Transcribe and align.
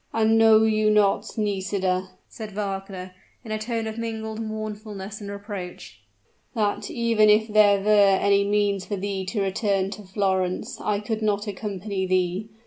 "And 0.13 0.35
know 0.35 0.63
you 0.63 0.89
not, 0.89 1.37
Nisida," 1.37 2.09
said 2.27 2.53
Wagner, 2.53 3.13
in 3.45 3.51
a 3.51 3.59
tone 3.59 3.85
of 3.85 3.99
mingled 3.99 4.39
mournfulness 4.39 5.21
and 5.21 5.29
reproach, 5.29 6.01
"that, 6.55 6.89
even 6.89 7.29
if 7.29 7.47
there 7.47 7.79
were 7.79 8.17
any 8.19 8.43
means 8.43 8.83
for 8.83 8.95
thee 8.95 9.25
to 9.27 9.43
return 9.43 9.91
to 9.91 10.01
Florence, 10.01 10.81
I 10.81 11.01
could 11.01 11.21
not 11.21 11.45
accompany 11.45 12.07
thee? 12.07 12.49